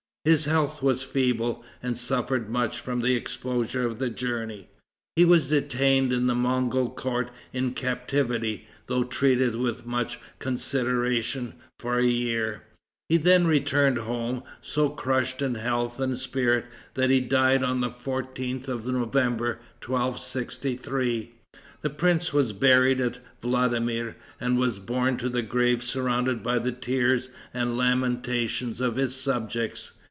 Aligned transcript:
His 0.23 0.45
health 0.45 0.83
was 0.83 1.01
feeble, 1.01 1.63
and 1.81 1.97
suffered 1.97 2.47
much 2.47 2.79
from 2.79 3.01
the 3.01 3.15
exposures 3.15 3.87
of 3.91 3.97
the 3.97 4.11
journey. 4.11 4.67
He 5.15 5.25
was 5.25 5.47
detained 5.47 6.13
in 6.13 6.27
the 6.27 6.35
Mogol 6.35 6.91
court 6.95 7.31
in 7.53 7.71
captivity, 7.73 8.67
though 8.85 9.03
treated 9.03 9.55
with 9.55 9.83
much 9.87 10.19
consideration, 10.37 11.55
for 11.79 11.97
a 11.97 12.05
year. 12.05 12.61
He 13.09 13.17
then 13.17 13.47
returned 13.47 13.97
home, 13.97 14.43
so 14.61 14.89
crushed 14.89 15.41
in 15.41 15.55
health 15.55 15.99
and 15.99 16.19
spirits, 16.19 16.67
that 16.93 17.09
he 17.09 17.19
died 17.19 17.63
on 17.63 17.81
the 17.81 17.89
14th 17.89 18.67
of 18.67 18.85
November, 18.85 19.59
1263. 19.83 21.31
The 21.81 21.89
prince 21.89 22.31
was 22.31 22.53
buried 22.53 23.01
at 23.01 23.17
Vladimir, 23.41 24.15
and 24.39 24.59
was 24.59 24.77
borne 24.77 25.17
to 25.17 25.29
the 25.29 25.41
grave 25.41 25.81
surrounded 25.81 26.43
by 26.43 26.59
the 26.59 26.71
tears 26.71 27.29
and 27.55 27.75
lamentations 27.75 28.79
of 28.81 28.97
his 28.97 29.15
subjects. 29.15 29.93